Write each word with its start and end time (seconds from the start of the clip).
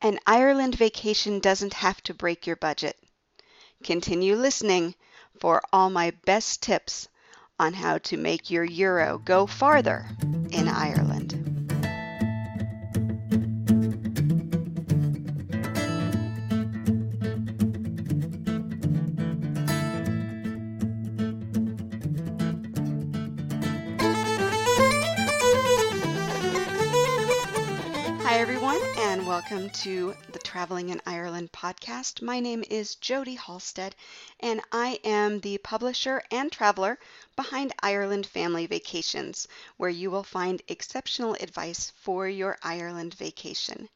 An 0.00 0.20
Ireland 0.26 0.76
vacation 0.76 1.40
doesn't 1.40 1.74
have 1.74 2.00
to 2.04 2.14
break 2.14 2.46
your 2.46 2.54
budget. 2.54 2.96
Continue 3.82 4.36
listening 4.36 4.94
for 5.40 5.60
all 5.72 5.90
my 5.90 6.12
best 6.24 6.62
tips 6.62 7.08
on 7.58 7.74
how 7.74 7.98
to 7.98 8.16
make 8.16 8.48
your 8.48 8.62
euro 8.64 9.18
go 9.18 9.46
farther 9.46 10.06
in 10.52 10.68
Ireland. 10.68 11.17
Welcome 29.68 29.82
to 29.82 30.14
the 30.32 30.38
Traveling 30.38 30.88
in 30.88 31.02
Ireland 31.04 31.52
podcast. 31.52 32.22
My 32.22 32.40
name 32.40 32.64
is 32.70 32.94
Jody 32.94 33.34
Halstead, 33.34 33.94
and 34.40 34.62
I 34.72 34.98
am 35.04 35.40
the 35.40 35.58
publisher 35.58 36.22
and 36.30 36.50
traveler 36.50 36.98
behind 37.36 37.74
Ireland 37.82 38.26
Family 38.26 38.64
Vacations, 38.64 39.46
where 39.76 39.90
you 39.90 40.10
will 40.10 40.22
find 40.22 40.62
exceptional 40.68 41.34
advice 41.34 41.92
for 42.00 42.26
your 42.26 42.56
Ireland 42.62 43.12
vacation. 43.12 43.90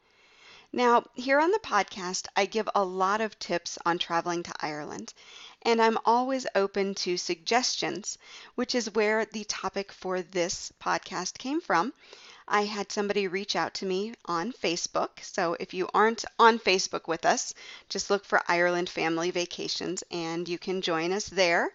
Now, 0.71 1.05
here 1.15 1.39
on 1.39 1.49
the 1.49 1.57
podcast, 1.57 2.27
I 2.35 2.45
give 2.45 2.69
a 2.75 2.85
lot 2.85 3.19
of 3.19 3.39
tips 3.39 3.79
on 3.83 3.97
traveling 3.97 4.43
to 4.43 4.53
Ireland, 4.59 5.15
and 5.63 5.81
I'm 5.81 5.97
always 6.05 6.45
open 6.53 6.93
to 6.95 7.17
suggestions, 7.17 8.19
which 8.53 8.75
is 8.75 8.93
where 8.93 9.25
the 9.25 9.43
topic 9.45 9.91
for 9.91 10.21
this 10.21 10.71
podcast 10.79 11.39
came 11.39 11.61
from. 11.61 11.93
I 12.47 12.65
had 12.65 12.91
somebody 12.91 13.27
reach 13.27 13.55
out 13.55 13.73
to 13.75 13.85
me 13.85 14.13
on 14.25 14.51
Facebook. 14.51 15.23
So 15.23 15.55
if 15.59 15.73
you 15.73 15.89
aren't 15.93 16.25
on 16.37 16.59
Facebook 16.59 17.07
with 17.07 17.25
us, 17.25 17.53
just 17.89 18.09
look 18.09 18.25
for 18.25 18.41
Ireland 18.47 18.89
Family 18.89 19.31
Vacations 19.31 20.03
and 20.11 20.47
you 20.49 20.57
can 20.57 20.81
join 20.81 21.11
us 21.11 21.27
there. 21.27 21.73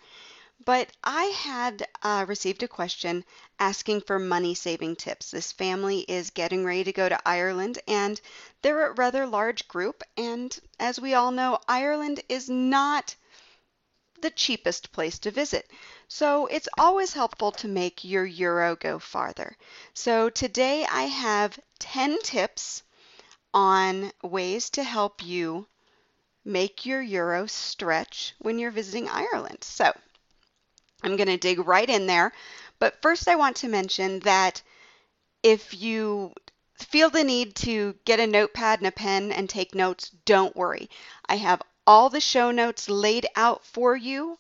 But 0.65 0.91
I 1.05 1.25
had 1.25 1.87
uh, 2.03 2.25
received 2.29 2.63
a 2.63 2.69
question 2.69 3.25
asking 3.59 4.01
for 4.01 4.19
money 4.19 4.55
saving 4.55 4.97
tips. 4.97 5.31
This 5.31 5.53
family 5.53 6.01
is 6.01 6.31
getting 6.31 6.65
ready 6.65 6.85
to 6.85 6.93
go 6.93 7.09
to 7.09 7.29
Ireland 7.29 7.79
and 7.87 8.21
they're 8.63 8.89
a 8.89 8.95
rather 8.95 9.27
large 9.27 9.69
group. 9.69 10.03
And 10.17 10.59
as 10.81 11.01
we 11.01 11.15
all 11.15 11.31
know, 11.31 11.61
Ireland 11.69 12.21
is 12.29 12.51
not 12.51 13.15
the 14.23 14.31
cheapest 14.31 14.93
place 14.93 15.19
to 15.21 15.31
visit. 15.31 15.71
So 16.09 16.47
it's 16.47 16.69
always 16.79 17.13
helpful 17.13 17.53
to 17.53 17.69
make 17.69 18.05
your 18.05 18.25
euro 18.25 18.77
go 18.77 18.99
farther. 18.99 19.57
So 19.95 20.31
today 20.31 20.87
I 20.91 21.03
have 21.03 21.59
10 21.79 22.21
tips 22.23 22.83
on 23.55 24.13
ways 24.23 24.71
to 24.71 24.83
help 24.83 25.25
you 25.25 25.67
make 26.45 26.87
your 26.87 27.03
euro 27.03 27.47
stretch 27.47 28.35
when 28.39 28.59
you're 28.59 28.71
visiting 28.71 29.09
Ireland. 29.09 29.63
So 29.63 29.93
I'm 31.03 31.17
going 31.17 31.29
to 31.29 31.37
dig 31.37 31.61
right 31.67 31.89
in 31.89 32.07
there. 32.07 32.33
But 32.79 33.01
first, 33.03 33.29
I 33.29 33.37
want 33.37 33.57
to 33.57 33.69
mention 33.69 34.21
that 34.21 34.63
if 35.43 35.75
you 35.75 36.33
feel 36.75 37.11
the 37.11 37.25
need 37.25 37.55
to 37.57 37.95
get 38.05 38.21
a 38.21 38.27
notepad 38.27 38.81
and 38.81 38.87
a 38.87 38.93
pen 38.93 39.33
and 39.33 39.49
take 39.49 39.75
notes, 39.75 40.11
don't 40.25 40.57
worry. 40.57 40.89
I 41.29 41.37
have 41.37 41.63
all 41.89 42.09
the 42.11 42.21
show 42.21 42.51
notes 42.51 42.91
laid 42.91 43.27
out 43.35 43.65
for 43.65 43.97
you 43.97 44.37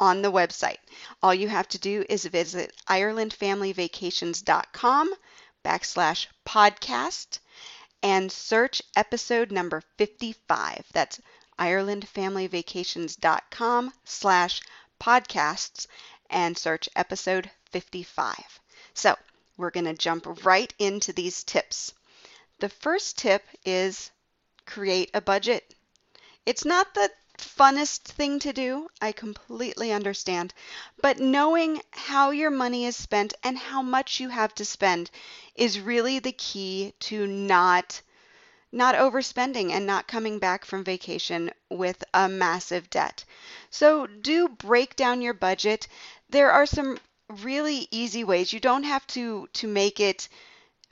on 0.00 0.22
the 0.22 0.32
website. 0.32 0.78
All 1.22 1.32
you 1.32 1.46
have 1.46 1.68
to 1.68 1.78
do 1.78 2.04
is 2.08 2.24
visit 2.24 2.74
IrelandFamilyVacations.com 2.88 5.14
backslash 5.64 6.26
podcast 6.44 7.38
and 8.02 8.32
search 8.32 8.82
episode 8.96 9.52
number 9.52 9.84
55. 9.98 10.84
That's 10.92 11.20
IrelandFamilyVacations.com 11.60 13.92
slash 14.04 14.60
podcasts 15.00 15.86
and 16.28 16.58
search 16.58 16.88
episode 16.96 17.48
55. 17.70 18.34
So 18.94 19.14
we're 19.56 19.70
going 19.70 19.84
to 19.84 19.94
jump 19.94 20.44
right 20.44 20.74
into 20.80 21.12
these 21.12 21.44
tips. 21.44 21.94
The 22.58 22.68
first 22.68 23.16
tip 23.16 23.44
is 23.64 24.10
create 24.66 25.10
a 25.14 25.20
budget 25.20 25.72
it's 26.50 26.64
not 26.64 26.94
the 26.94 27.08
funnest 27.38 28.00
thing 28.02 28.40
to 28.40 28.52
do. 28.52 28.88
I 29.00 29.12
completely 29.12 29.92
understand. 29.92 30.52
But 31.00 31.20
knowing 31.20 31.80
how 31.92 32.32
your 32.32 32.50
money 32.50 32.86
is 32.86 32.96
spent 32.96 33.34
and 33.44 33.56
how 33.56 33.82
much 33.82 34.18
you 34.18 34.30
have 34.30 34.52
to 34.56 34.64
spend 34.64 35.12
is 35.54 35.78
really 35.78 36.18
the 36.18 36.32
key 36.32 36.92
to 37.06 37.28
not 37.28 38.02
not 38.72 38.96
overspending 38.96 39.70
and 39.70 39.86
not 39.86 40.08
coming 40.08 40.40
back 40.40 40.64
from 40.64 40.82
vacation 40.82 41.52
with 41.68 42.02
a 42.12 42.28
massive 42.28 42.90
debt. 42.90 43.24
So 43.70 44.08
do 44.08 44.48
break 44.48 44.96
down 44.96 45.22
your 45.22 45.34
budget. 45.34 45.86
There 46.28 46.50
are 46.50 46.66
some 46.66 46.98
really 47.28 47.86
easy 47.92 48.24
ways. 48.24 48.52
You 48.52 48.58
don't 48.58 48.82
have 48.94 49.06
to 49.08 49.48
to 49.52 49.68
make 49.68 50.00
it 50.00 50.28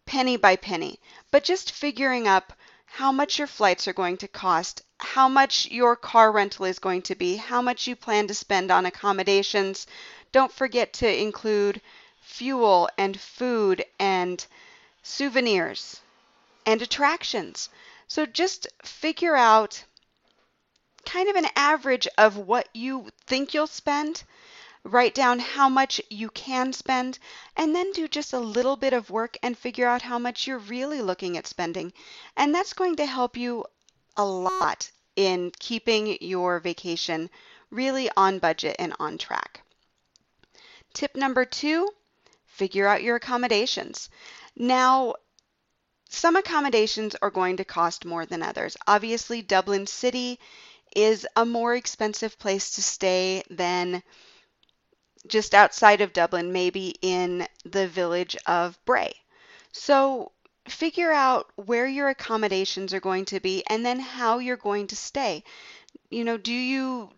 penny 0.06 0.36
by 0.36 0.54
penny, 0.54 1.00
but 1.32 1.42
just 1.42 1.72
figuring 1.72 2.28
up 2.28 2.52
how 2.90 3.12
much 3.12 3.38
your 3.38 3.46
flights 3.46 3.86
are 3.86 3.92
going 3.92 4.16
to 4.16 4.28
cost, 4.28 4.82
how 4.98 5.28
much 5.28 5.66
your 5.70 5.94
car 5.94 6.32
rental 6.32 6.64
is 6.64 6.78
going 6.78 7.02
to 7.02 7.14
be, 7.14 7.36
how 7.36 7.62
much 7.62 7.86
you 7.86 7.94
plan 7.94 8.26
to 8.26 8.34
spend 8.34 8.70
on 8.70 8.86
accommodations. 8.86 9.86
Don't 10.32 10.52
forget 10.52 10.92
to 10.94 11.20
include 11.22 11.80
fuel 12.20 12.88
and 12.98 13.20
food 13.20 13.84
and 14.00 14.44
souvenirs 15.02 16.00
and 16.66 16.82
attractions. 16.82 17.68
So 18.08 18.26
just 18.26 18.66
figure 18.82 19.36
out 19.36 19.84
kind 21.04 21.28
of 21.28 21.36
an 21.36 21.48
average 21.56 22.08
of 22.18 22.36
what 22.36 22.68
you 22.74 23.08
think 23.26 23.54
you'll 23.54 23.66
spend 23.66 24.24
write 24.88 25.14
down 25.14 25.38
how 25.38 25.68
much 25.68 26.00
you 26.10 26.30
can 26.30 26.72
spend, 26.72 27.18
and 27.56 27.74
then 27.74 27.92
do 27.92 28.08
just 28.08 28.32
a 28.32 28.38
little 28.38 28.76
bit 28.76 28.92
of 28.92 29.10
work 29.10 29.36
and 29.42 29.56
figure 29.56 29.86
out 29.86 30.02
how 30.02 30.18
much 30.18 30.46
you're 30.46 30.58
really 30.58 31.02
looking 31.02 31.36
at 31.36 31.46
spending. 31.46 31.92
And 32.36 32.54
that's 32.54 32.72
going 32.72 32.96
to 32.96 33.06
help 33.06 33.36
you 33.36 33.64
a 34.16 34.24
lot 34.24 34.90
in 35.16 35.52
keeping 35.58 36.18
your 36.20 36.60
vacation 36.60 37.30
really 37.70 38.08
on 38.16 38.38
budget 38.38 38.76
and 38.78 38.94
on 38.98 39.18
track. 39.18 39.62
Tip 40.94 41.16
number 41.16 41.44
two 41.44 41.88
figure 42.46 42.88
out 42.88 43.02
your 43.02 43.16
accommodations. 43.16 44.10
Now, 44.56 45.14
some 46.08 46.36
accommodations 46.36 47.14
are 47.20 47.30
going 47.30 47.58
to 47.58 47.64
cost 47.64 48.04
more 48.04 48.26
than 48.26 48.42
others. 48.42 48.76
Obviously, 48.86 49.42
Dublin 49.42 49.86
City 49.86 50.40
is 50.96 51.26
a 51.36 51.44
more 51.44 51.74
expensive 51.74 52.38
place 52.38 52.72
to 52.72 52.82
stay 52.82 53.42
than 53.50 54.02
just 55.28 55.54
outside 55.54 56.00
of 56.00 56.12
Dublin, 56.12 56.52
maybe 56.52 56.96
in 57.02 57.46
the 57.64 57.88
village 57.88 58.36
of 58.46 58.78
Bray. 58.84 59.14
So 59.72 60.32
figure 60.68 61.12
out 61.12 61.50
where 61.56 61.86
your 61.86 62.08
accommodations 62.08 62.92
are 62.94 63.00
going 63.00 63.24
to 63.26 63.40
be 63.40 63.64
and 63.68 63.84
then 63.84 64.00
how 64.00 64.38
you're 64.38 64.56
going 64.56 64.86
to 64.88 64.96
stay. 64.96 65.44
You 66.10 66.24
know, 66.24 66.36
do 66.36 66.52
you 66.52 67.10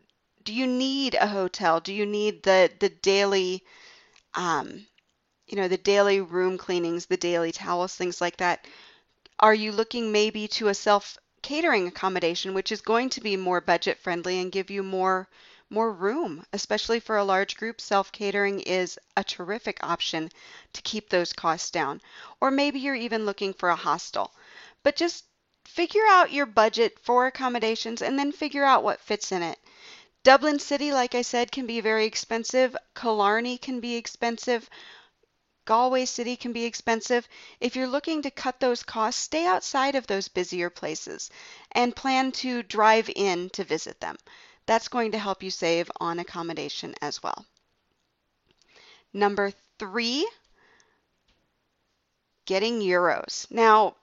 do 0.44 0.52
you 0.52 0.66
need 0.66 1.14
a 1.14 1.26
hotel? 1.26 1.80
Do 1.80 1.92
you 1.92 2.06
need 2.06 2.42
the 2.42 2.70
the 2.78 2.88
daily 2.88 3.64
um 4.34 4.86
you 5.46 5.56
know, 5.56 5.68
the 5.68 5.76
daily 5.76 6.20
room 6.20 6.56
cleanings, 6.58 7.06
the 7.06 7.16
daily 7.16 7.52
towels, 7.52 7.94
things 7.96 8.20
like 8.20 8.36
that? 8.38 8.66
Are 9.40 9.54
you 9.54 9.72
looking 9.72 10.12
maybe 10.12 10.46
to 10.48 10.68
a 10.68 10.74
self 10.74 11.18
catering 11.42 11.88
accommodation 11.88 12.54
which 12.54 12.70
is 12.72 12.80
going 12.80 13.08
to 13.10 13.20
be 13.20 13.36
more 13.36 13.60
budget 13.60 13.98
friendly 13.98 14.40
and 14.40 14.52
give 14.52 14.70
you 14.70 14.82
more 14.82 15.28
more 15.70 15.92
room, 15.92 16.44
especially 16.52 17.00
for 17.00 17.16
a 17.16 17.24
large 17.24 17.56
group. 17.56 17.80
Self 17.80 18.12
catering 18.12 18.60
is 18.60 18.98
a 19.16 19.24
terrific 19.24 19.78
option 19.82 20.30
to 20.72 20.82
keep 20.82 21.08
those 21.08 21.32
costs 21.32 21.70
down. 21.70 22.02
Or 22.40 22.50
maybe 22.50 22.80
you're 22.80 22.94
even 22.94 23.24
looking 23.24 23.54
for 23.54 23.68
a 23.68 23.76
hostel. 23.76 24.34
But 24.82 24.96
just 24.96 25.24
figure 25.64 26.06
out 26.08 26.32
your 26.32 26.46
budget 26.46 26.98
for 26.98 27.26
accommodations 27.26 28.02
and 28.02 28.18
then 28.18 28.32
figure 28.32 28.64
out 28.64 28.82
what 28.82 29.00
fits 29.00 29.30
in 29.30 29.42
it. 29.42 29.58
Dublin 30.22 30.58
City, 30.58 30.92
like 30.92 31.14
I 31.14 31.22
said, 31.22 31.52
can 31.52 31.66
be 31.66 31.80
very 31.80 32.04
expensive. 32.04 32.76
Killarney 32.94 33.56
can 33.56 33.80
be 33.80 33.96
expensive. 33.96 34.68
Galway 35.64 36.04
City 36.04 36.36
can 36.36 36.52
be 36.52 36.64
expensive. 36.64 37.28
If 37.60 37.76
you're 37.76 37.86
looking 37.86 38.22
to 38.22 38.30
cut 38.30 38.58
those 38.58 38.82
costs, 38.82 39.22
stay 39.22 39.46
outside 39.46 39.94
of 39.94 40.06
those 40.06 40.26
busier 40.26 40.68
places 40.68 41.30
and 41.72 41.94
plan 41.94 42.32
to 42.32 42.62
drive 42.64 43.08
in 43.14 43.50
to 43.50 43.62
visit 43.62 44.00
them. 44.00 44.16
That's 44.70 44.86
going 44.86 45.10
to 45.10 45.18
help 45.18 45.42
you 45.42 45.50
save 45.50 45.90
on 45.98 46.20
accommodation 46.20 46.94
as 47.02 47.20
well. 47.20 47.44
Number 49.12 49.52
three, 49.80 50.30
getting 52.44 52.78
euros. 52.78 53.50
Now, 53.50 53.96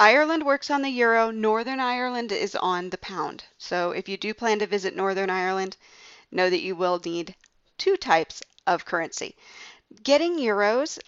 Ireland 0.00 0.44
works 0.44 0.68
on 0.68 0.82
the 0.82 0.88
euro, 0.88 1.30
Northern 1.30 1.78
Ireland 1.78 2.32
is 2.32 2.56
on 2.56 2.90
the 2.90 2.98
pound. 2.98 3.44
So 3.56 3.92
if 3.92 4.08
you 4.08 4.16
do 4.16 4.34
plan 4.34 4.58
to 4.58 4.66
visit 4.66 4.96
Northern 4.96 5.30
Ireland, 5.30 5.76
know 6.32 6.50
that 6.50 6.62
you 6.62 6.74
will 6.74 7.00
need 7.04 7.36
two 7.78 7.96
types 7.96 8.42
of 8.66 8.84
currency. 8.84 9.36
Getting 10.02 10.40
euros 10.40 10.98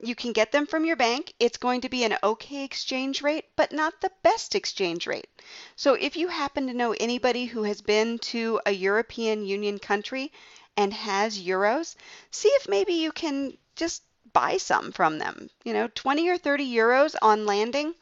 you 0.00 0.14
can 0.14 0.32
get 0.32 0.52
them 0.52 0.66
from 0.66 0.84
your 0.84 0.96
bank. 0.96 1.32
It's 1.38 1.56
going 1.56 1.80
to 1.82 1.88
be 1.88 2.04
an 2.04 2.16
okay 2.22 2.64
exchange 2.64 3.22
rate, 3.22 3.44
but 3.56 3.72
not 3.72 4.00
the 4.00 4.10
best 4.22 4.54
exchange 4.54 5.06
rate. 5.06 5.28
So 5.76 5.94
if 5.94 6.16
you 6.16 6.28
happen 6.28 6.66
to 6.66 6.74
know 6.74 6.94
anybody 6.98 7.46
who 7.46 7.62
has 7.62 7.80
been 7.80 8.18
to 8.30 8.60
a 8.66 8.72
European 8.72 9.44
Union 9.44 9.78
country 9.78 10.32
and 10.76 10.92
has 10.92 11.38
euros, 11.38 11.94
see 12.30 12.48
if 12.48 12.68
maybe 12.68 12.94
you 12.94 13.12
can 13.12 13.56
just 13.76 14.02
buy 14.32 14.56
some 14.56 14.90
from 14.90 15.18
them. 15.18 15.48
You 15.64 15.72
know, 15.72 15.88
20 15.94 16.28
or 16.28 16.38
30 16.38 16.66
euros 16.70 17.14
on 17.22 17.46
landing. 17.46 17.94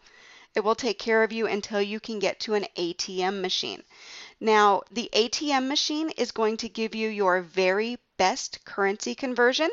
It 0.55 0.61
will 0.61 0.75
take 0.75 0.99
care 0.99 1.23
of 1.23 1.33
you 1.33 1.47
until 1.47 1.81
you 1.81 2.01
can 2.01 2.19
get 2.19 2.41
to 2.41 2.55
an 2.55 2.67
ATM 2.77 3.41
machine. 3.41 3.83
Now, 4.41 4.83
the 4.91 5.09
ATM 5.13 5.69
machine 5.69 6.11
is 6.11 6.33
going 6.33 6.57
to 6.59 6.69
give 6.69 6.95
you 6.95 7.09
your 7.09 7.41
very 7.43 7.99
best 8.17 8.65
currency 8.65 9.15
conversion 9.15 9.71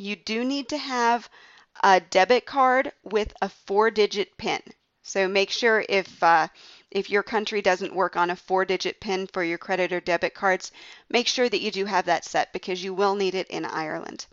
you 0.00 0.16
do 0.16 0.44
need 0.44 0.66
to 0.70 0.78
have 0.78 1.28
a 1.82 2.00
debit 2.00 2.46
card 2.46 2.90
with 3.02 3.34
a 3.42 3.50
four 3.50 3.90
digit 3.90 4.34
PIN. 4.38 4.62
So 5.02 5.28
make 5.28 5.50
sure 5.50 5.84
if 5.88 6.22
uh, 6.22 6.48
if 6.90 7.10
your 7.10 7.22
country 7.22 7.60
doesn't 7.60 7.94
work 7.94 8.16
on 8.16 8.30
a 8.30 8.36
four 8.36 8.64
digit 8.64 8.98
PIN 9.00 9.26
for 9.26 9.44
your 9.44 9.58
credit 9.58 9.92
or 9.92 10.00
debit 10.00 10.34
cards, 10.34 10.72
make 11.10 11.26
sure 11.26 11.48
that 11.48 11.60
you 11.60 11.70
do 11.70 11.84
have 11.84 12.06
that 12.06 12.24
set 12.24 12.50
because 12.54 12.82
you 12.82 12.94
will 12.94 13.14
need 13.14 13.34
it 13.34 13.48
in 13.48 13.66
Ireland. 13.66 14.24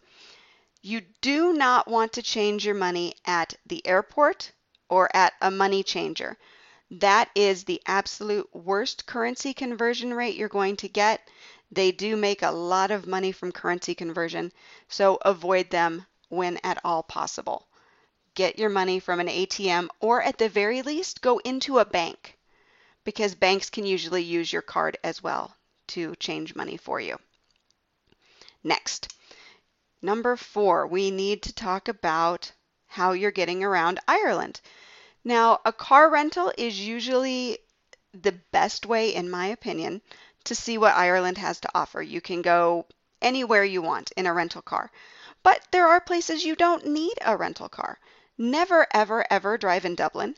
You 0.81 1.01
do 1.19 1.51
not 1.51 1.87
want 1.87 2.13
to 2.13 2.21
change 2.21 2.65
your 2.65 2.75
money 2.75 3.15
at 3.25 3.53
the 3.65 3.85
airport 3.85 4.53
or 4.87 5.13
at 5.13 5.33
a 5.41 5.51
money 5.51 5.83
changer. 5.83 6.37
That 6.89 7.29
is 7.35 7.65
the 7.65 7.81
absolute 7.85 8.47
worst 8.55 9.05
currency 9.05 9.53
conversion 9.53 10.13
rate 10.13 10.37
you're 10.37 10.47
going 10.47 10.77
to 10.77 10.87
get. 10.87 11.27
They 11.71 11.91
do 11.91 12.15
make 12.15 12.41
a 12.41 12.51
lot 12.51 12.91
of 12.91 13.07
money 13.07 13.31
from 13.31 13.51
currency 13.51 13.93
conversion, 13.93 14.53
so 14.87 15.17
avoid 15.21 15.69
them 15.69 16.05
when 16.29 16.57
at 16.63 16.79
all 16.83 17.03
possible. 17.03 17.67
Get 18.33 18.59
your 18.59 18.69
money 18.69 18.99
from 18.99 19.19
an 19.19 19.27
ATM 19.27 19.89
or 19.99 20.21
at 20.21 20.37
the 20.37 20.47
very 20.47 20.81
least 20.81 21.21
go 21.21 21.39
into 21.39 21.79
a 21.79 21.85
bank 21.85 22.37
because 23.03 23.35
banks 23.35 23.69
can 23.69 23.85
usually 23.85 24.23
use 24.23 24.51
your 24.51 24.61
card 24.61 24.97
as 25.03 25.23
well 25.23 25.55
to 25.87 26.15
change 26.17 26.55
money 26.55 26.77
for 26.77 26.99
you. 26.99 27.17
Next, 28.63 29.13
number 30.01 30.35
four, 30.35 30.85
we 30.87 31.09
need 31.09 31.41
to 31.43 31.53
talk 31.53 31.87
about 31.87 32.51
how 32.85 33.13
you're 33.13 33.31
getting 33.31 33.63
around 33.63 33.99
Ireland. 34.07 34.61
Now, 35.23 35.59
a 35.65 35.73
car 35.73 36.09
rental 36.09 36.51
is 36.57 36.79
usually 36.79 37.59
the 38.13 38.33
best 38.51 38.85
way, 38.85 39.13
in 39.13 39.29
my 39.29 39.47
opinion, 39.47 40.01
to 40.47 40.55
see 40.55 40.77
what 40.77 40.95
Ireland 40.95 41.37
has 41.37 41.59
to 41.61 41.69
offer. 41.73 42.01
You 42.01 42.21
can 42.21 42.41
go 42.41 42.85
anywhere 43.21 43.63
you 43.63 43.81
want 43.81 44.11
in 44.17 44.27
a 44.27 44.33
rental 44.33 44.61
car. 44.61 44.91
But 45.43 45.61
there 45.71 45.87
are 45.87 46.01
places 46.01 46.43
you 46.43 46.55
don't 46.55 46.87
need 46.87 47.13
a 47.21 47.37
rental 47.37 47.69
car. 47.69 47.99
Never, 48.37 48.85
ever, 48.93 49.25
ever 49.29 49.57
drive 49.57 49.85
in 49.85 49.95
Dublin. 49.95 50.35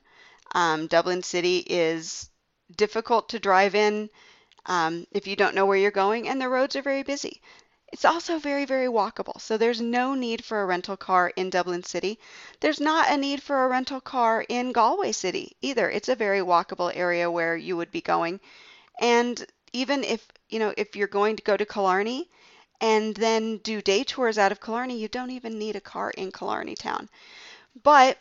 Um, 0.53 0.87
Dublin 0.87 1.23
City 1.23 1.59
is 1.59 2.29
difficult 2.75 3.29
to 3.29 3.39
drive 3.39 3.75
in 3.75 4.09
um, 4.65 5.07
if 5.11 5.27
you 5.27 5.35
don't 5.35 5.55
know 5.55 5.65
where 5.65 5.77
you're 5.77 5.91
going, 5.91 6.27
and 6.27 6.39
the 6.39 6.49
roads 6.49 6.75
are 6.75 6.81
very 6.81 7.03
busy. 7.03 7.41
It's 7.91 8.05
also 8.05 8.37
very, 8.37 8.65
very 8.65 8.87
walkable. 8.87 9.41
So 9.41 9.57
there's 9.57 9.81
no 9.81 10.13
need 10.13 10.45
for 10.45 10.61
a 10.61 10.65
rental 10.65 10.95
car 10.95 11.33
in 11.35 11.49
Dublin 11.49 11.83
City. 11.83 12.19
There's 12.59 12.79
not 12.79 13.09
a 13.09 13.17
need 13.17 13.41
for 13.41 13.63
a 13.63 13.67
rental 13.67 13.99
car 13.99 14.45
in 14.47 14.71
Galway 14.71 15.11
City 15.11 15.55
either. 15.61 15.89
It's 15.89 16.09
a 16.09 16.15
very 16.15 16.41
walkable 16.41 16.95
area 16.95 17.31
where 17.31 17.57
you 17.57 17.75
would 17.77 17.89
be 17.89 18.01
going. 18.01 18.39
And 19.01 19.43
even 19.73 20.03
if 20.03 20.27
you 20.49 20.59
know 20.59 20.73
if 20.77 20.95
you're 20.95 21.07
going 21.07 21.35
to 21.35 21.43
go 21.43 21.57
to 21.57 21.65
Killarney 21.65 22.29
and 22.81 23.15
then 23.15 23.57
do 23.57 23.81
day 23.81 24.03
tours 24.03 24.37
out 24.37 24.51
of 24.51 24.61
Killarney, 24.61 24.97
you 24.97 25.07
don't 25.07 25.31
even 25.31 25.59
need 25.59 25.75
a 25.75 25.81
car 25.81 26.11
in 26.11 26.31
Killarney 26.31 26.75
town. 26.75 27.09
But 27.83 28.17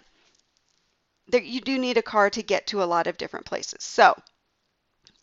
there, 1.28 1.42
you 1.42 1.60
do 1.60 1.78
need 1.78 1.96
a 1.96 2.02
car 2.02 2.30
to 2.30 2.42
get 2.42 2.66
to 2.68 2.82
a 2.82 2.90
lot 2.92 3.06
of 3.06 3.18
different 3.18 3.46
places. 3.46 3.84
So, 3.84 4.16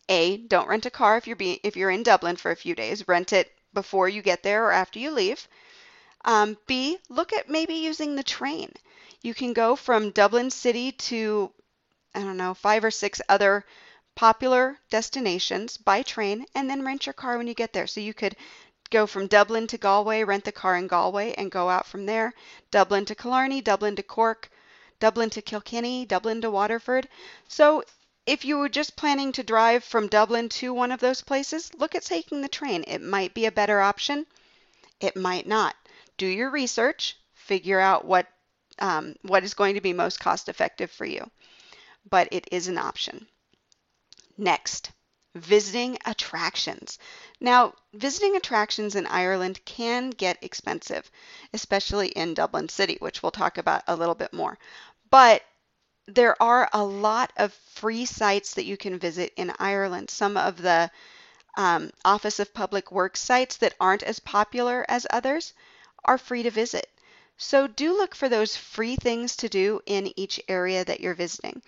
A, 0.08 0.38
don't 0.38 0.68
rent 0.68 0.86
a 0.86 0.90
car 0.90 1.16
if 1.16 1.26
you're 1.26 1.36
being, 1.36 1.58
if 1.62 1.76
you're 1.76 1.90
in 1.90 2.02
Dublin 2.02 2.36
for 2.36 2.50
a 2.50 2.56
few 2.56 2.74
days. 2.74 3.06
Rent 3.08 3.32
it 3.32 3.52
before 3.74 4.08
you 4.08 4.22
get 4.22 4.42
there 4.42 4.66
or 4.66 4.72
after 4.72 4.98
you 4.98 5.10
leave. 5.10 5.46
Um, 6.24 6.56
B, 6.66 6.98
look 7.08 7.32
at 7.32 7.48
maybe 7.48 7.74
using 7.74 8.16
the 8.16 8.22
train. 8.22 8.72
You 9.22 9.34
can 9.34 9.52
go 9.52 9.76
from 9.76 10.10
Dublin 10.10 10.50
City 10.50 10.92
to 10.92 11.52
I 12.16 12.20
don't 12.20 12.38
know, 12.38 12.54
five 12.54 12.82
or 12.82 12.90
six 12.90 13.20
other 13.28 13.66
popular 14.16 14.78
destinations 14.90 15.76
by 15.76 16.02
train 16.02 16.44
and 16.54 16.68
then 16.68 16.84
rent 16.84 17.06
your 17.06 17.12
car 17.12 17.36
when 17.36 17.46
you 17.46 17.54
get 17.54 17.72
there. 17.72 17.86
So 17.86 18.00
you 18.00 18.14
could 18.14 18.34
go 18.90 19.06
from 19.06 19.26
Dublin 19.26 19.66
to 19.68 19.78
Galway, 19.78 20.24
rent 20.24 20.44
the 20.44 20.52
car 20.52 20.76
in 20.76 20.86
Galway 20.86 21.34
and 21.34 21.50
go 21.50 21.68
out 21.68 21.86
from 21.86 22.06
there. 22.06 22.32
Dublin 22.70 23.04
to 23.04 23.14
Killarney, 23.14 23.60
Dublin 23.60 23.94
to 23.96 24.02
Cork, 24.02 24.50
Dublin 24.98 25.30
to 25.30 25.42
Kilkenny, 25.42 26.06
Dublin 26.06 26.40
to 26.40 26.50
Waterford. 26.50 27.08
So 27.46 27.84
if 28.26 28.44
you 28.44 28.58
were 28.58 28.68
just 28.68 28.96
planning 28.96 29.32
to 29.32 29.42
drive 29.42 29.84
from 29.84 30.08
Dublin 30.08 30.48
to 30.48 30.72
one 30.72 30.90
of 30.90 31.00
those 31.00 31.20
places, 31.20 31.72
look 31.74 31.94
at 31.94 32.04
taking 32.04 32.40
the 32.40 32.48
train. 32.48 32.84
It 32.88 33.02
might 33.02 33.34
be 33.34 33.46
a 33.46 33.52
better 33.52 33.80
option. 33.80 34.26
It 34.98 35.14
might 35.14 35.46
not. 35.46 35.76
Do 36.16 36.26
your 36.26 36.50
research, 36.50 37.16
figure 37.34 37.78
out 37.78 38.04
what 38.04 38.26
um, 38.78 39.14
what 39.22 39.44
is 39.44 39.54
going 39.54 39.74
to 39.74 39.80
be 39.80 39.92
most 39.92 40.20
cost 40.20 40.48
effective 40.48 40.90
for 40.90 41.04
you. 41.04 41.30
But 42.08 42.28
it 42.30 42.48
is 42.50 42.68
an 42.68 42.78
option. 42.78 43.26
Next, 44.38 44.92
visiting 45.34 45.98
attractions. 46.04 46.98
Now, 47.40 47.74
visiting 47.92 48.36
attractions 48.36 48.94
in 48.94 49.06
Ireland 49.06 49.64
can 49.64 50.10
get 50.10 50.42
expensive, 50.42 51.10
especially 51.52 52.08
in 52.08 52.34
Dublin 52.34 52.68
City, 52.68 52.96
which 53.00 53.22
we'll 53.22 53.32
talk 53.32 53.58
about 53.58 53.82
a 53.86 53.96
little 53.96 54.14
bit 54.14 54.32
more. 54.32 54.58
But 55.10 55.42
there 56.06 56.40
are 56.42 56.68
a 56.72 56.84
lot 56.84 57.32
of 57.36 57.52
free 57.74 58.06
sites 58.06 58.54
that 58.54 58.64
you 58.64 58.76
can 58.76 58.98
visit 58.98 59.32
in 59.36 59.52
Ireland. 59.58 60.10
Some 60.10 60.36
of 60.36 60.60
the 60.62 60.90
um, 61.56 61.90
Office 62.04 62.38
of 62.38 62.54
Public 62.54 62.92
Works 62.92 63.20
sites 63.20 63.56
that 63.58 63.74
aren't 63.80 64.02
as 64.02 64.20
popular 64.20 64.84
as 64.88 65.06
others 65.10 65.52
are 66.04 66.18
free 66.18 66.42
to 66.42 66.50
visit. 66.50 66.88
So 67.38 67.66
do 67.66 67.96
look 67.96 68.14
for 68.14 68.28
those 68.28 68.56
free 68.56 68.96
things 68.96 69.36
to 69.36 69.48
do 69.48 69.80
in 69.86 70.12
each 70.18 70.40
area 70.48 70.84
that 70.84 71.00
you're 71.00 71.14
visiting. 71.14 71.62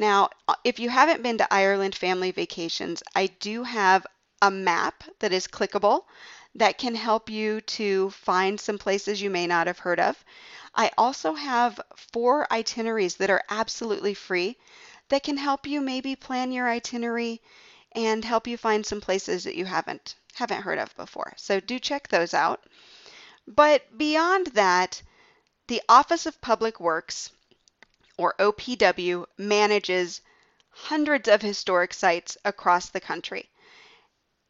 Now, 0.00 0.30
uh, 0.48 0.54
if 0.64 0.78
you 0.78 0.88
haven't 0.88 1.22
been 1.22 1.36
to 1.36 1.52
Ireland 1.52 1.94
Family 1.94 2.30
Vacations, 2.30 3.02
I 3.14 3.26
do 3.26 3.64
have 3.64 4.06
a 4.40 4.50
map 4.50 5.04
that 5.18 5.30
is 5.30 5.46
clickable 5.46 6.06
that 6.54 6.78
can 6.78 6.94
help 6.94 7.28
you 7.28 7.60
to 7.76 8.08
find 8.08 8.58
some 8.58 8.78
places 8.78 9.20
you 9.20 9.28
may 9.28 9.46
not 9.46 9.66
have 9.66 9.80
heard 9.80 10.00
of. 10.00 10.24
I 10.74 10.90
also 10.96 11.34
have 11.34 11.78
four 12.14 12.50
itineraries 12.50 13.16
that 13.16 13.28
are 13.28 13.44
absolutely 13.50 14.14
free 14.14 14.56
that 15.10 15.22
can 15.22 15.36
help 15.36 15.66
you 15.66 15.82
maybe 15.82 16.16
plan 16.16 16.50
your 16.50 16.66
itinerary 16.66 17.42
and 17.92 18.24
help 18.24 18.46
you 18.46 18.56
find 18.56 18.86
some 18.86 19.02
places 19.02 19.44
that 19.44 19.54
you 19.54 19.66
haven't 19.66 20.14
haven't 20.32 20.62
heard 20.62 20.78
of 20.78 20.96
before. 20.96 21.34
So 21.36 21.60
do 21.60 21.78
check 21.78 22.08
those 22.08 22.32
out. 22.32 22.64
But 23.46 23.98
beyond 23.98 24.46
that, 24.54 25.02
the 25.66 25.82
Office 25.90 26.24
of 26.24 26.40
Public 26.40 26.80
Works 26.80 27.32
or 28.20 28.34
OPW, 28.38 29.24
manages 29.38 30.20
hundreds 30.68 31.26
of 31.26 31.40
historic 31.40 31.94
sites 31.94 32.36
across 32.44 32.90
the 32.90 33.00
country. 33.00 33.48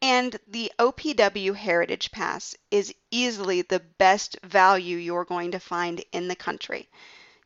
And 0.02 0.40
the 0.48 0.72
OPW 0.80 1.54
Heritage 1.54 2.10
Pass 2.10 2.56
is 2.72 2.92
easily 3.12 3.62
the 3.62 3.78
best 3.78 4.36
value 4.42 4.96
you're 4.96 5.24
going 5.24 5.52
to 5.52 5.60
find 5.60 6.04
in 6.10 6.26
the 6.26 6.34
country. 6.34 6.88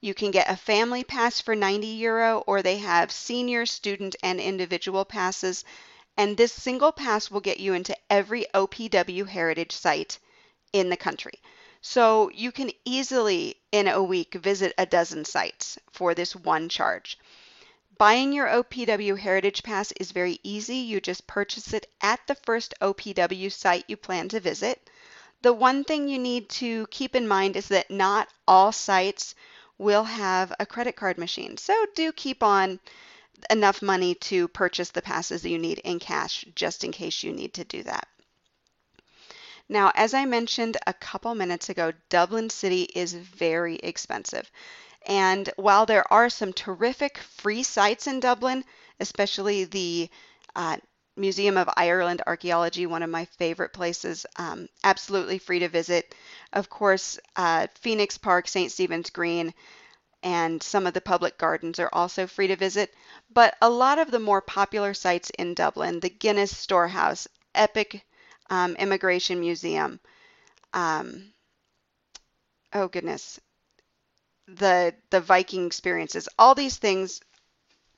You 0.01 0.15
can 0.15 0.31
get 0.31 0.49
a 0.49 0.57
family 0.57 1.05
pass 1.05 1.43
for 1.43 1.55
90 1.55 1.87
euro, 1.89 2.43
or 2.47 2.63
they 2.63 2.79
have 2.79 3.13
senior, 3.13 3.67
student, 3.67 4.17
and 4.23 4.41
individual 4.41 5.05
passes. 5.05 5.63
And 6.17 6.39
this 6.39 6.55
single 6.55 6.93
pass 6.93 7.31
will 7.31 7.41
get 7.41 7.61
you 7.61 7.75
into 7.75 7.97
every 8.09 8.47
OPW 8.55 9.29
heritage 9.29 9.73
site 9.73 10.19
in 10.73 10.89
the 10.89 10.97
country. 10.97 11.41
So 11.87 12.31
you 12.31 12.51
can 12.51 12.71
easily, 12.87 13.61
in 13.71 13.89
a 13.89 14.03
week, 14.03 14.33
visit 14.33 14.73
a 14.79 14.87
dozen 14.87 15.27
sites 15.27 15.79
for 15.93 16.15
this 16.15 16.35
one 16.35 16.71
charge. 16.71 17.19
Buying 17.99 18.33
your 18.33 18.47
OPW 18.49 19.19
Heritage 19.19 19.63
Pass 19.63 19.93
is 19.93 20.11
very 20.11 20.41
easy. 20.43 20.77
You 20.77 20.99
just 21.03 21.27
purchase 21.27 21.75
it 21.75 21.87
at 22.01 22.27
the 22.27 22.37
first 22.37 22.73
OPW 22.81 23.53
site 23.53 23.85
you 23.87 23.99
plan 23.99 24.31
to 24.31 24.41
visit. 24.41 24.89
The 25.43 25.53
one 25.53 25.85
thing 25.85 26.09
you 26.09 26.19
need 26.19 26.49
to 26.61 26.87
keep 26.87 27.15
in 27.15 27.29
mind 27.29 27.55
is 27.55 27.69
that 27.69 27.91
not 27.91 28.29
all 28.49 28.73
sites 28.73 29.35
will 29.77 30.05
have 30.05 30.55
a 30.59 30.65
credit 30.65 30.97
card 30.97 31.19
machine. 31.19 31.59
So 31.59 31.75
do 31.95 32.13
keep 32.13 32.43
on 32.43 32.81
enough 33.51 33.83
money 33.83 34.15
to 34.31 34.49
purchase 34.49 34.89
the 34.89 35.03
passes 35.03 35.45
you 35.45 35.59
need 35.59 35.81
in 35.81 35.99
cash 35.99 36.47
just 36.55 36.83
in 36.83 36.93
case 36.93 37.23
you 37.23 37.33
need 37.35 37.53
to 37.53 37.65
do 37.65 37.83
that. 37.83 38.09
Now, 39.69 39.93
as 39.95 40.15
I 40.15 40.25
mentioned 40.25 40.77
a 40.87 40.95
couple 40.95 41.35
minutes 41.35 41.69
ago, 41.69 41.93
Dublin 42.09 42.51
City 42.51 42.83
is 42.83 43.13
very 43.15 43.77
expensive. 43.77 44.51
And 45.07 45.51
while 45.57 45.87
there 45.87 46.11
are 46.13 46.31
some 46.31 46.53
terrific 46.53 47.19
free 47.19 47.63
sites 47.63 48.07
in 48.07 48.21
Dublin, 48.21 48.65
especially 49.01 49.65
the 49.65 50.11
uh, 50.57 50.79
Museum 51.17 51.57
of 51.57 51.69
Ireland 51.77 52.23
Archaeology, 52.27 52.87
one 52.87 53.03
of 53.03 53.11
my 53.11 53.27
favorite 53.27 53.73
places, 53.73 54.27
um, 54.37 54.69
absolutely 54.83 55.39
free 55.39 55.61
to 55.61 55.69
visit. 55.69 56.15
Of 56.53 56.71
course, 56.71 57.19
uh, 57.37 57.67
Phoenix 57.75 58.19
Park, 58.19 58.49
St. 58.49 58.73
Stephen's 58.73 59.11
Green, 59.11 59.55
and 60.23 60.63
some 60.63 60.87
of 60.87 60.95
the 60.95 61.01
public 61.01 61.39
gardens 61.39 61.79
are 61.79 61.91
also 61.93 62.27
free 62.27 62.49
to 62.49 62.57
visit. 62.57 62.95
But 63.31 63.57
a 63.63 63.71
lot 63.71 63.99
of 63.99 64.11
the 64.11 64.19
more 64.19 64.41
popular 64.41 64.95
sites 64.95 65.31
in 65.39 65.55
Dublin, 65.55 66.01
the 66.01 66.11
Guinness 66.11 66.57
Storehouse, 66.57 67.29
Epic 67.55 68.05
um, 68.51 68.77
Immigration 68.77 69.41
Museum, 69.41 70.01
um, 70.73 71.33
oh 72.73 72.89
goodness, 72.89 73.41
the 74.47 74.95
the 75.11 75.21
Viking 75.21 75.67
experiences, 75.67 76.29
all 76.39 76.55
these 76.55 76.77
things 76.77 77.21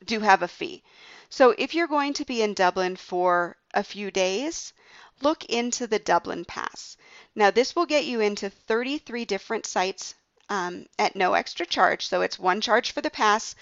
do 0.05 0.21
have 0.21 0.43
a 0.43 0.49
fee. 0.49 0.83
So 1.29 1.55
if 1.59 1.75
you're 1.75 1.89
going 1.89 2.13
to 2.15 2.25
be 2.25 2.43
in 2.43 2.55
Dublin 2.55 2.97
for 2.97 3.57
a 3.75 3.83
few 3.83 4.11
days, 4.11 4.73
look 5.21 5.45
into 5.47 5.87
the 5.87 5.99
Dublin 5.99 6.45
Pass. 6.45 6.97
Now 7.35 7.51
this 7.51 7.75
will 7.75 7.87
get 7.87 8.05
you 8.05 8.21
into 8.21 8.51
33 8.51 9.25
different 9.25 9.67
sites 9.67 10.15
um, 10.49 10.87
at 10.99 11.17
no 11.17 11.35
extra 11.35 11.67
charge. 11.67 12.07
So 12.07 12.23
it's 12.23 12.39
one 12.39 12.61
charge 12.61 12.93
for 12.93 13.01
the 13.01 13.11
pass, 13.11 13.55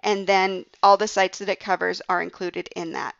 and 0.00 0.26
then 0.26 0.64
all 0.82 0.96
the 0.96 1.08
sites 1.08 1.38
that 1.38 1.48
it 1.48 1.60
covers 1.60 2.00
are 2.08 2.22
included 2.22 2.68
in 2.74 2.92
that. 2.92 3.14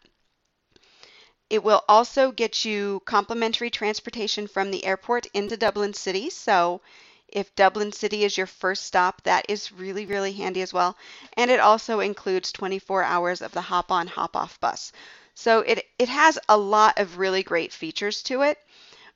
It 1.50 1.64
will 1.64 1.82
also 1.88 2.30
get 2.30 2.64
you 2.64 3.02
complimentary 3.04 3.70
transportation 3.70 4.46
from 4.46 4.70
the 4.70 4.84
airport 4.84 5.26
into 5.34 5.56
Dublin 5.56 5.92
City. 5.92 6.30
So 6.30 6.80
if 7.26 7.54
Dublin 7.54 7.92
City 7.92 8.24
is 8.24 8.36
your 8.36 8.46
first 8.46 8.86
stop, 8.86 9.22
that 9.22 9.46
is 9.48 9.72
really, 9.72 10.06
really 10.06 10.32
handy 10.32 10.62
as 10.62 10.72
well. 10.72 10.96
And 11.36 11.50
it 11.50 11.60
also 11.60 12.00
includes 12.00 12.52
24 12.52 13.02
hours 13.02 13.42
of 13.42 13.52
the 13.52 13.60
hop 13.60 13.90
on, 13.92 14.06
hop 14.06 14.36
off 14.36 14.60
bus. 14.60 14.92
So 15.34 15.60
it, 15.60 15.86
it 15.98 16.08
has 16.08 16.38
a 16.48 16.56
lot 16.56 16.98
of 16.98 17.18
really 17.18 17.42
great 17.42 17.72
features 17.72 18.22
to 18.24 18.42
it, 18.42 18.58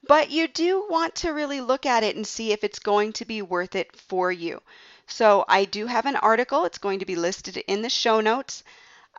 but 0.06 0.30
you 0.30 0.48
do 0.48 0.86
want 0.88 1.14
to 1.16 1.32
really 1.32 1.60
look 1.60 1.86
at 1.86 2.02
it 2.02 2.16
and 2.16 2.26
see 2.26 2.52
if 2.52 2.64
it's 2.64 2.78
going 2.78 3.12
to 3.14 3.24
be 3.24 3.42
worth 3.42 3.74
it 3.74 3.94
for 3.96 4.30
you. 4.30 4.60
So 5.06 5.44
I 5.48 5.66
do 5.66 5.86
have 5.86 6.06
an 6.06 6.16
article, 6.16 6.64
it's 6.64 6.78
going 6.78 7.00
to 7.00 7.06
be 7.06 7.16
listed 7.16 7.56
in 7.56 7.82
the 7.82 7.90
show 7.90 8.20
notes 8.20 8.64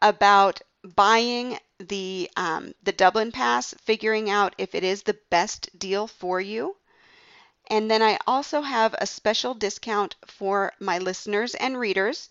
about 0.02 0.62
buying 0.84 1.60
the 1.80 2.30
um, 2.38 2.74
the 2.84 2.92
Dublin 2.92 3.32
Pass, 3.32 3.74
figuring 3.84 4.30
out 4.30 4.56
if 4.58 4.74
it 4.74 4.84
is 4.84 5.04
the 5.04 5.20
best 5.30 5.78
deal 5.78 6.08
for 6.08 6.40
you. 6.40 6.78
And 7.68 7.92
then 7.92 8.02
I 8.02 8.20
also 8.28 8.62
have 8.62 8.96
a 8.98 9.08
special 9.08 9.54
discount 9.54 10.16
for 10.26 10.74
my 10.80 11.00
listeners 11.00 11.56
and 11.56 11.78
readers. 11.80 12.30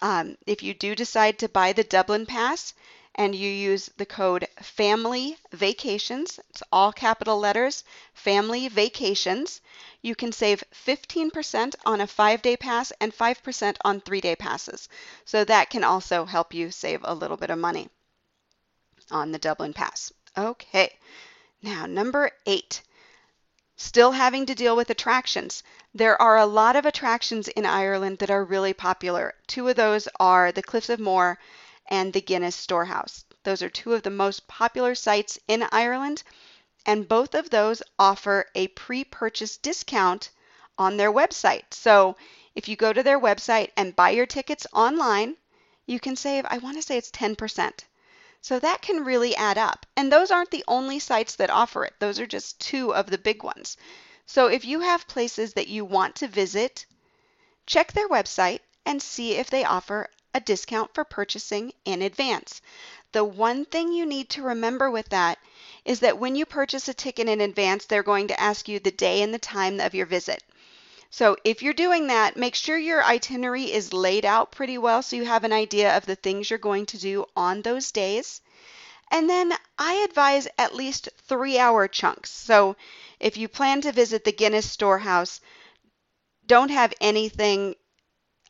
Um, 0.00 0.36
if 0.46 0.62
you 0.62 0.74
do 0.74 0.94
decide 0.94 1.38
to 1.38 1.48
buy 1.48 1.72
the 1.72 1.84
Dublin 1.84 2.26
Pass 2.26 2.74
and 3.14 3.34
you 3.34 3.48
use 3.48 3.90
the 3.96 4.06
code 4.06 4.46
Family 4.60 5.38
Vacations, 5.52 6.38
it's 6.50 6.62
all 6.70 6.92
capital 6.92 7.38
letters, 7.38 7.84
Family 8.14 8.68
Vacations, 8.68 9.60
you 10.02 10.14
can 10.14 10.32
save 10.32 10.62
15% 10.72 11.74
on 11.84 12.00
a 12.00 12.06
five 12.06 12.42
day 12.42 12.56
pass 12.56 12.92
and 13.00 13.12
5% 13.12 13.76
on 13.84 14.00
three 14.00 14.20
day 14.20 14.36
passes. 14.36 14.88
So 15.24 15.44
that 15.44 15.70
can 15.70 15.84
also 15.84 16.26
help 16.26 16.54
you 16.54 16.70
save 16.70 17.00
a 17.04 17.14
little 17.14 17.36
bit 17.36 17.50
of 17.50 17.58
money 17.58 17.88
on 19.10 19.32
the 19.32 19.38
Dublin 19.38 19.72
Pass. 19.72 20.12
Okay, 20.36 20.98
now 21.62 21.86
number 21.86 22.30
eight 22.46 22.82
Still 23.84 24.12
having 24.12 24.46
to 24.46 24.54
deal 24.54 24.76
with 24.76 24.90
attractions. 24.90 25.64
There 25.92 26.20
are 26.22 26.36
a 26.36 26.46
lot 26.46 26.76
of 26.76 26.86
attractions 26.86 27.48
in 27.48 27.66
Ireland 27.66 28.18
that 28.18 28.30
are 28.30 28.44
really 28.44 28.72
popular. 28.72 29.34
Two 29.48 29.66
of 29.66 29.74
those 29.74 30.06
are 30.20 30.52
the 30.52 30.62
Cliffs 30.62 30.88
of 30.88 31.00
Moher 31.00 31.36
and 31.86 32.12
the 32.12 32.20
Guinness 32.20 32.54
Storehouse. 32.54 33.24
Those 33.42 33.60
are 33.60 33.68
two 33.68 33.94
of 33.94 34.04
the 34.04 34.10
most 34.10 34.46
popular 34.46 34.94
sites 34.94 35.38
in 35.48 35.66
Ireland, 35.72 36.22
and 36.86 37.08
both 37.08 37.34
of 37.34 37.50
those 37.50 37.82
offer 37.98 38.48
a 38.54 38.68
pre 38.68 39.02
purchase 39.02 39.56
discount 39.56 40.30
on 40.78 40.96
their 40.96 41.10
website. 41.10 41.74
So 41.74 42.16
if 42.54 42.68
you 42.68 42.76
go 42.76 42.92
to 42.92 43.02
their 43.02 43.18
website 43.18 43.72
and 43.76 43.96
buy 43.96 44.10
your 44.10 44.26
tickets 44.26 44.64
online, 44.72 45.38
you 45.86 45.98
can 45.98 46.14
save, 46.14 46.46
I 46.48 46.58
want 46.58 46.76
to 46.76 46.82
say 46.82 46.98
it's 46.98 47.10
10%. 47.10 47.84
So 48.42 48.58
that 48.58 48.82
can 48.82 49.04
really 49.04 49.34
add 49.36 49.56
up. 49.56 49.86
And 49.96 50.12
those 50.12 50.30
aren't 50.30 50.50
the 50.50 50.64
only 50.68 50.98
sites 50.98 51.36
that 51.36 51.48
offer 51.48 51.84
it. 51.84 51.94
Those 52.00 52.18
are 52.18 52.26
just 52.26 52.60
two 52.60 52.92
of 52.92 53.06
the 53.06 53.16
big 53.16 53.42
ones. 53.42 53.76
So 54.26 54.48
if 54.48 54.64
you 54.64 54.80
have 54.80 55.06
places 55.06 55.54
that 55.54 55.68
you 55.68 55.84
want 55.84 56.16
to 56.16 56.28
visit, 56.28 56.84
check 57.66 57.92
their 57.92 58.08
website 58.08 58.60
and 58.84 59.00
see 59.00 59.34
if 59.34 59.48
they 59.48 59.64
offer 59.64 60.10
a 60.34 60.40
discount 60.40 60.92
for 60.92 61.04
purchasing 61.04 61.72
in 61.84 62.02
advance. 62.02 62.60
The 63.12 63.22
one 63.22 63.64
thing 63.64 63.92
you 63.92 64.06
need 64.06 64.28
to 64.30 64.42
remember 64.42 64.90
with 64.90 65.10
that 65.10 65.38
is 65.84 66.00
that 66.00 66.18
when 66.18 66.34
you 66.34 66.44
purchase 66.44 66.88
a 66.88 66.94
ticket 66.94 67.28
in 67.28 67.40
advance, 67.40 67.84
they're 67.84 68.02
going 68.02 68.28
to 68.28 68.40
ask 68.40 68.68
you 68.68 68.80
the 68.80 68.90
day 68.90 69.22
and 69.22 69.32
the 69.32 69.38
time 69.38 69.78
of 69.78 69.94
your 69.94 70.06
visit. 70.06 70.42
So 71.14 71.36
if 71.44 71.60
you're 71.60 71.74
doing 71.74 72.06
that, 72.06 72.38
make 72.38 72.54
sure 72.54 72.78
your 72.78 73.04
itinerary 73.04 73.70
is 73.70 73.92
laid 73.92 74.24
out 74.24 74.50
pretty 74.50 74.78
well 74.78 75.02
so 75.02 75.14
you 75.14 75.26
have 75.26 75.44
an 75.44 75.52
idea 75.52 75.94
of 75.94 76.06
the 76.06 76.16
things 76.16 76.48
you're 76.48 76.58
going 76.58 76.86
to 76.86 76.96
do 76.96 77.26
on 77.36 77.60
those 77.60 77.92
days. 77.92 78.40
And 79.10 79.28
then 79.28 79.52
I 79.78 79.92
advise 79.96 80.48
at 80.56 80.74
least 80.74 81.10
three 81.28 81.58
hour 81.58 81.86
chunks. 81.86 82.30
So 82.30 82.76
if 83.20 83.36
you 83.36 83.46
plan 83.46 83.82
to 83.82 83.92
visit 83.92 84.24
the 84.24 84.32
Guinness 84.32 84.70
Storehouse, 84.70 85.42
don't 86.46 86.70
have 86.70 86.94
anything 86.98 87.74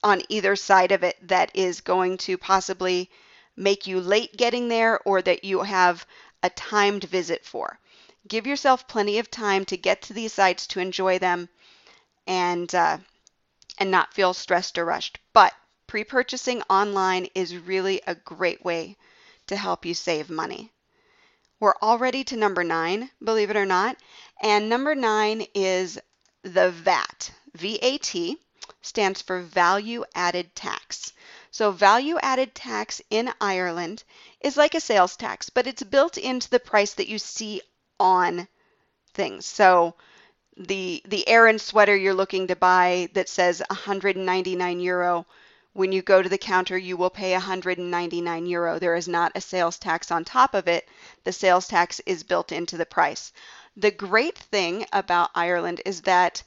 on 0.05 0.23
either 0.29 0.55
side 0.55 0.93
of 0.93 1.03
it 1.03 1.17
that 1.27 1.51
is 1.55 1.81
going 1.81 2.17
to 2.19 2.39
possibly 2.39 3.11
make 3.57 3.89
you 3.89 4.01
late 4.01 4.37
getting 4.37 4.69
there 4.69 5.01
or 5.05 5.21
that 5.21 5.43
you 5.43 5.63
have 5.63 6.07
a 6.45 6.51
timed 6.51 7.03
visit 7.03 7.45
for. 7.45 7.81
Give 8.29 8.47
yourself 8.47 8.87
plenty 8.87 9.19
of 9.19 9.33
time 9.33 9.65
to 9.65 9.77
get 9.77 10.03
to 10.03 10.13
these 10.13 10.33
sites 10.33 10.69
to 10.69 10.79
enjoy 10.79 11.19
them 11.19 11.49
and 12.27 12.75
uh, 12.75 12.99
and 13.79 13.91
not 13.91 14.15
feel 14.15 14.35
stressed 14.35 14.79
or 14.79 14.85
rushed. 14.85 15.19
But 15.33 15.55
pre-purchasing 15.87 16.63
online 16.71 17.29
is 17.35 17.57
really 17.57 18.01
a 18.07 18.15
great 18.15 18.65
way 18.65 18.97
to 19.47 19.57
help 19.57 19.85
you 19.85 19.95
save 19.95 20.31
money. 20.31 20.73
We're 21.61 21.77
already 21.83 22.25
to 22.25 22.37
number 22.37 22.65
nine, 22.65 23.11
believe 23.23 23.51
it 23.51 23.57
or 23.57 23.67
not. 23.67 23.97
And 24.41 24.69
number 24.69 24.95
nine 24.95 25.47
is 25.55 25.99
the 26.43 26.71
VAT. 26.71 27.31
VAT 27.55 28.17
stands 28.81 29.23
for 29.23 29.41
value 29.41 30.05
added 30.15 30.55
tax. 30.57 31.13
So, 31.51 31.71
value 31.71 32.19
added 32.21 32.55
tax 32.55 33.01
in 33.11 33.33
Ireland 33.41 34.03
is 34.41 34.57
like 34.57 34.75
a 34.75 34.81
sales 34.81 35.17
tax, 35.17 35.51
but 35.51 35.67
it's 35.67 35.83
built 35.83 36.19
into 36.19 36.51
the 36.51 36.59
price 36.59 36.95
that 36.95 37.09
you 37.09 37.19
see 37.19 37.61
on 38.01 38.49
things. 39.15 39.47
So, 39.47 39.95
the 40.57 41.03
the 41.07 41.27
Aran 41.29 41.59
sweater 41.59 41.97
you're 41.97 42.15
looking 42.15 42.47
to 42.49 42.57
buy 42.57 43.09
that 43.15 43.29
says 43.29 43.63
199 43.69 44.81
euro 44.81 45.27
when 45.73 45.93
you 45.93 46.03
go 46.03 46.23
to 46.23 46.29
the 46.29 46.39
counter 46.39 46.77
you 46.77 46.97
will 46.97 47.11
pay 47.11 47.33
199 47.33 48.47
euro. 48.47 48.79
There 48.79 48.95
is 48.95 49.09
not 49.09 49.33
a 49.35 49.41
sales 49.41 49.79
tax 49.79 50.11
on 50.11 50.25
top 50.25 50.55
of 50.55 50.69
it. 50.69 50.89
The 51.25 51.33
sales 51.33 51.67
tax 51.67 52.01
is 52.05 52.23
built 52.23 52.53
into 52.53 52.77
the 52.77 52.87
price. 52.87 53.33
The 53.77 53.91
great 53.91 54.37
thing 54.37 54.87
about 54.93 55.31
Ireland 55.35 55.81
is 55.87 56.03
that 56.03 56.43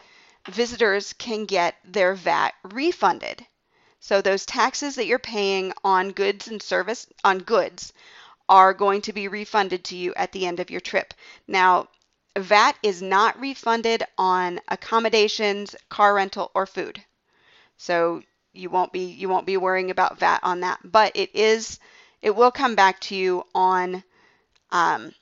visitors 0.47 1.13
can 1.13 1.45
get 1.45 1.75
their 1.83 2.13
VAT 2.13 2.53
refunded. 2.63 3.45
So 3.99 4.21
those 4.21 4.45
taxes 4.45 4.95
that 4.95 5.07
you're 5.07 5.17
paying 5.17 5.73
on 5.83 6.11
goods 6.11 6.47
and 6.47 6.61
service 6.61 7.07
on 7.23 7.39
goods 7.39 7.91
are 8.47 8.75
going 8.75 9.01
to 9.01 9.13
be 9.13 9.27
refunded 9.27 9.83
to 9.85 9.97
you 9.97 10.13
at 10.13 10.31
the 10.31 10.45
end 10.45 10.59
of 10.59 10.69
your 10.69 10.81
trip. 10.81 11.15
Now 11.47 11.87
VAT 12.37 12.77
is 12.83 13.01
not 13.01 13.39
refunded 13.39 14.03
on 14.17 14.59
accommodations, 14.67 15.75
car 15.89 16.13
rental, 16.13 16.51
or 16.53 16.65
food. 16.65 17.03
So 17.77 18.23
you 18.53 18.69
won't 18.69 18.91
be 18.91 19.05
you 19.05 19.29
won't 19.29 19.45
be 19.45 19.57
worrying 19.57 19.91
about 19.91 20.19
VAT 20.19 20.39
on 20.43 20.61
that, 20.61 20.79
but 20.83 21.11
it 21.15 21.35
is 21.35 21.79
it 22.21 22.35
will 22.35 22.51
come 22.51 22.75
back 22.75 22.99
to 23.01 23.15
you 23.15 23.45
on 23.53 24.03
um, 24.71 25.13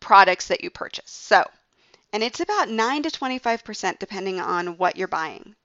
products 0.00 0.48
that 0.48 0.62
you 0.62 0.70
purchase. 0.70 1.10
So, 1.10 1.44
and 2.12 2.22
it's 2.22 2.40
about 2.40 2.68
9 2.68 3.02
to 3.02 3.10
25% 3.10 3.98
depending 3.98 4.40
on 4.40 4.78
what 4.78 4.96
you're 4.96 5.08
buying. 5.08 5.56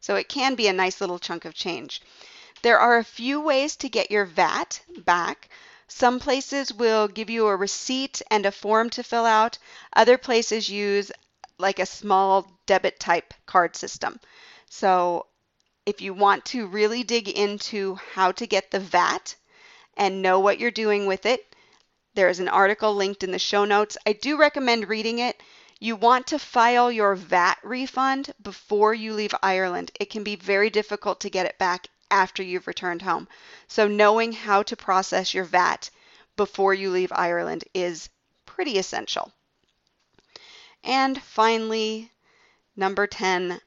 So 0.00 0.16
it 0.16 0.28
can 0.28 0.54
be 0.54 0.66
a 0.66 0.72
nice 0.72 1.00
little 1.00 1.18
chunk 1.18 1.44
of 1.44 1.54
change. 1.54 2.02
There 2.62 2.78
are 2.78 2.98
a 2.98 3.04
few 3.04 3.40
ways 3.40 3.76
to 3.76 3.88
get 3.88 4.10
your 4.10 4.24
VAT 4.24 4.82
back. 4.98 5.48
Some 5.88 6.20
places 6.20 6.72
will 6.72 7.08
give 7.08 7.30
you 7.30 7.46
a 7.46 7.56
receipt 7.56 8.22
and 8.30 8.46
a 8.46 8.52
form 8.52 8.90
to 8.90 9.02
fill 9.02 9.26
out. 9.26 9.58
Other 9.94 10.18
places 10.18 10.68
use 10.68 11.12
like 11.58 11.78
a 11.78 11.86
small 11.86 12.46
debit 12.66 12.98
type 12.98 13.34
card 13.46 13.76
system. 13.76 14.18
So 14.68 15.26
if 15.84 16.00
you 16.00 16.14
want 16.14 16.44
to 16.46 16.66
really 16.66 17.02
dig 17.02 17.28
into 17.28 17.96
how 18.14 18.32
to 18.32 18.46
get 18.46 18.70
the 18.70 18.80
VAT 18.80 19.34
and 19.96 20.22
know 20.22 20.40
what 20.40 20.58
you're 20.58 20.70
doing 20.70 21.06
with 21.06 21.26
it, 21.26 21.54
there 22.14 22.28
is 22.28 22.40
an 22.40 22.48
article 22.48 22.94
linked 22.94 23.24
in 23.24 23.32
the 23.32 23.38
show 23.38 23.64
notes. 23.64 23.96
I 24.06 24.12
do 24.12 24.36
recommend 24.36 24.88
reading 24.88 25.18
it. 25.18 25.42
You 25.80 25.96
want 25.96 26.28
to 26.28 26.38
file 26.38 26.92
your 26.92 27.14
VAT 27.14 27.58
refund 27.62 28.32
before 28.40 28.94
you 28.94 29.14
leave 29.14 29.34
Ireland. 29.42 29.90
It 29.98 30.10
can 30.10 30.22
be 30.22 30.36
very 30.36 30.70
difficult 30.70 31.20
to 31.22 31.30
get 31.30 31.46
it 31.46 31.58
back 31.58 31.88
after 32.12 32.42
you've 32.42 32.68
returned 32.68 33.02
home. 33.02 33.26
So 33.66 33.88
knowing 33.88 34.32
how 34.32 34.62
to 34.64 34.76
process 34.76 35.34
your 35.34 35.44
VAT 35.44 35.90
before 36.36 36.74
you 36.74 36.90
leave 36.90 37.10
Ireland 37.10 37.64
is 37.74 38.10
pretty 38.46 38.78
essential. 38.78 39.32
And 40.84 41.20
finally, 41.20 42.12
number 42.76 43.06
10, 43.06 43.60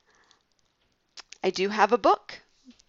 I 1.44 1.50
do 1.50 1.70
have 1.70 1.92
a 1.92 1.98
book 1.98 2.40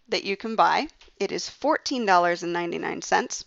that 0.07 0.23
you 0.23 0.37
can 0.37 0.55
buy. 0.55 0.87
It 1.17 1.31
is 1.31 1.49
$14.99 1.49 3.45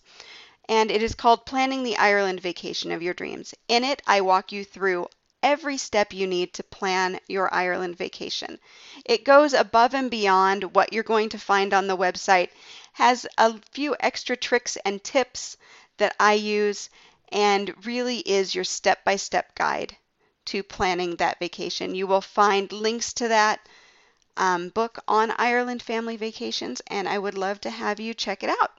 and 0.69 0.91
it 0.91 1.03
is 1.03 1.15
called 1.15 1.47
Planning 1.47 1.83
the 1.83 1.97
Ireland 1.97 2.41
Vacation 2.41 2.93
of 2.93 3.03
Your 3.03 3.15
Dreams. 3.15 3.55
In 3.69 3.85
it, 3.85 4.03
I 4.07 4.21
walk 4.21 4.53
you 4.53 4.65
through 4.65 5.07
every 5.43 5.77
step 5.77 6.13
you 6.13 6.27
need 6.27 6.53
to 6.55 6.63
plan 6.63 7.19
your 7.29 7.53
Ireland 7.55 7.97
vacation. 7.97 8.59
It 9.05 9.25
goes 9.25 9.53
above 9.53 9.95
and 9.95 10.11
beyond 10.11 10.75
what 10.75 10.93
you're 10.93 11.03
going 11.03 11.29
to 11.31 11.39
find 11.39 11.73
on 11.73 11.87
the 11.87 11.97
website, 11.97 12.51
has 12.93 13.27
a 13.39 13.59
few 13.73 13.97
extra 14.01 14.37
tricks 14.37 14.77
and 14.85 15.03
tips 15.03 15.57
that 15.97 16.15
I 16.21 16.35
use, 16.35 16.91
and 17.31 17.87
really 17.87 18.19
is 18.19 18.55
your 18.55 18.65
step 18.65 19.05
by 19.05 19.17
step 19.17 19.55
guide 19.55 19.97
to 20.47 20.63
planning 20.63 21.17
that 21.17 21.39
vacation. 21.39 21.95
You 21.95 22.07
will 22.07 22.21
find 22.21 22.73
links 22.73 23.13
to 23.15 23.29
that 23.29 23.61
um, 24.37 24.69
book 24.71 24.99
on 25.07 25.31
Ireland 25.33 25.83
family 25.83 26.17
vacations, 26.17 26.81
and 26.87 27.09
I 27.09 27.19
would 27.19 27.37
love 27.37 27.61
to 27.63 27.71
have 27.71 28.01
you 28.01 28.15
check 28.15 28.43
it 28.43 28.51
out. 28.51 28.73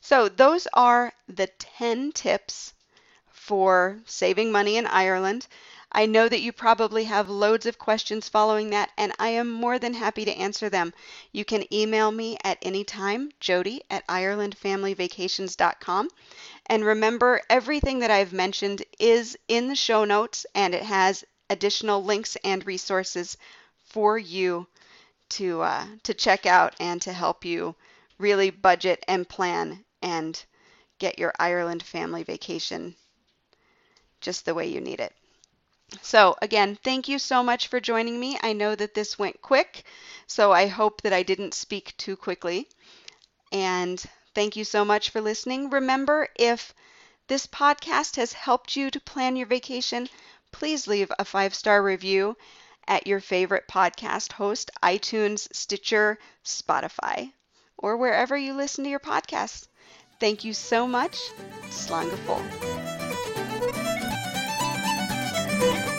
So, 0.00 0.28
those 0.28 0.66
are 0.72 1.12
the 1.28 1.46
10 1.46 2.12
tips 2.12 2.72
for 3.50 3.98
saving 4.06 4.52
money 4.52 4.76
in 4.76 4.86
Ireland. 4.86 5.48
I 5.90 6.06
know 6.06 6.28
that 6.28 6.40
you 6.40 6.52
probably 6.52 7.02
have 7.06 7.28
loads 7.28 7.66
of 7.66 7.80
questions 7.80 8.28
following 8.28 8.70
that, 8.70 8.92
and 8.96 9.12
I 9.18 9.30
am 9.30 9.50
more 9.50 9.76
than 9.76 9.94
happy 9.94 10.24
to 10.24 10.32
answer 10.32 10.68
them. 10.68 10.94
You 11.32 11.44
can 11.44 11.64
email 11.74 12.12
me 12.12 12.38
at 12.44 12.58
any 12.62 12.84
time, 12.84 13.32
jody 13.40 13.82
at 13.90 14.06
irelandfamilyvacations.com. 14.06 16.10
And 16.66 16.84
remember, 16.84 17.42
everything 17.50 17.98
that 17.98 18.12
I've 18.12 18.32
mentioned 18.32 18.84
is 19.00 19.36
in 19.48 19.66
the 19.66 19.74
show 19.74 20.04
notes, 20.04 20.46
and 20.54 20.72
it 20.72 20.84
has 20.84 21.24
additional 21.48 22.04
links 22.04 22.36
and 22.44 22.64
resources 22.64 23.36
for 23.84 24.16
you 24.16 24.68
to, 25.30 25.62
uh, 25.62 25.86
to 26.04 26.14
check 26.14 26.46
out 26.46 26.76
and 26.78 27.02
to 27.02 27.12
help 27.12 27.44
you 27.44 27.74
really 28.16 28.50
budget 28.50 29.04
and 29.08 29.28
plan 29.28 29.84
and 30.00 30.44
get 31.00 31.18
your 31.18 31.34
Ireland 31.40 31.82
family 31.82 32.22
vacation 32.22 32.94
just 34.20 34.44
the 34.44 34.54
way 34.54 34.66
you 34.66 34.80
need 34.80 35.00
it. 35.00 35.14
So, 36.02 36.36
again, 36.40 36.78
thank 36.84 37.08
you 37.08 37.18
so 37.18 37.42
much 37.42 37.66
for 37.66 37.80
joining 37.80 38.18
me. 38.20 38.38
I 38.42 38.52
know 38.52 38.74
that 38.74 38.94
this 38.94 39.18
went 39.18 39.42
quick, 39.42 39.84
so 40.26 40.52
I 40.52 40.66
hope 40.66 41.02
that 41.02 41.12
I 41.12 41.24
didn't 41.24 41.54
speak 41.54 41.96
too 41.96 42.16
quickly. 42.16 42.68
And 43.50 44.00
thank 44.34 44.54
you 44.54 44.64
so 44.64 44.84
much 44.84 45.10
for 45.10 45.20
listening. 45.20 45.70
Remember, 45.70 46.28
if 46.36 46.72
this 47.26 47.46
podcast 47.46 48.16
has 48.16 48.32
helped 48.32 48.76
you 48.76 48.90
to 48.90 49.00
plan 49.00 49.36
your 49.36 49.46
vacation, 49.46 50.08
please 50.52 50.86
leave 50.86 51.10
a 51.18 51.24
five 51.24 51.54
star 51.54 51.82
review 51.82 52.36
at 52.86 53.06
your 53.06 53.20
favorite 53.20 53.68
podcast 53.68 54.32
host, 54.32 54.70
iTunes, 54.82 55.48
Stitcher, 55.54 56.18
Spotify, 56.44 57.32
or 57.76 57.96
wherever 57.96 58.36
you 58.36 58.54
listen 58.54 58.84
to 58.84 58.90
your 58.90 59.00
podcasts. 59.00 59.68
Thank 60.18 60.44
you 60.44 60.52
so 60.52 60.86
much. 60.86 61.18
Slán 61.70 62.89
Thank 65.60 65.84
you. 65.84 65.89